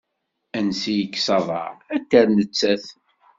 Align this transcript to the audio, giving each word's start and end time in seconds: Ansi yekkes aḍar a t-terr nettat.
Ansi 0.57 0.93
yekkes 0.95 1.27
aḍar 1.37 1.73
a 1.93 1.95
t-terr 2.01 2.27
nettat. 2.31 2.85